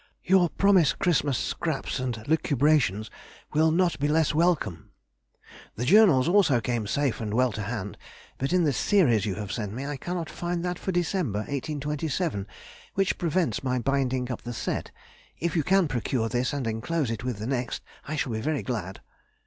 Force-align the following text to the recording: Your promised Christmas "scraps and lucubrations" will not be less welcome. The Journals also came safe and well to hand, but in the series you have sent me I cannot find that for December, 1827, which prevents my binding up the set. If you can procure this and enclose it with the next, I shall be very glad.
Your 0.23 0.49
promised 0.49 0.97
Christmas 0.97 1.37
"scraps 1.37 1.99
and 1.99 2.27
lucubrations" 2.27 3.11
will 3.53 3.69
not 3.69 3.99
be 3.99 4.07
less 4.07 4.33
welcome. 4.33 4.89
The 5.75 5.85
Journals 5.85 6.27
also 6.27 6.59
came 6.59 6.87
safe 6.87 7.21
and 7.21 7.35
well 7.35 7.51
to 7.51 7.61
hand, 7.61 7.99
but 8.39 8.51
in 8.51 8.63
the 8.63 8.73
series 8.73 9.27
you 9.27 9.35
have 9.35 9.51
sent 9.51 9.73
me 9.73 9.85
I 9.85 9.97
cannot 9.97 10.27
find 10.27 10.65
that 10.65 10.79
for 10.79 10.91
December, 10.91 11.41
1827, 11.41 12.47
which 12.95 13.19
prevents 13.19 13.63
my 13.63 13.77
binding 13.77 14.31
up 14.31 14.41
the 14.41 14.53
set. 14.53 14.89
If 15.37 15.55
you 15.55 15.61
can 15.61 15.87
procure 15.87 16.29
this 16.29 16.51
and 16.51 16.65
enclose 16.65 17.11
it 17.11 17.23
with 17.23 17.37
the 17.37 17.45
next, 17.45 17.83
I 18.07 18.15
shall 18.15 18.31
be 18.33 18.41
very 18.41 18.63
glad. 18.63 19.01